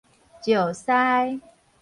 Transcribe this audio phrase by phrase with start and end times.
[0.41, 1.39] 石獅